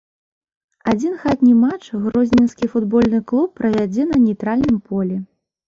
[0.93, 5.15] Адзін хатні матч грозненскі футбольны клуб правядзе на нейтральным полі.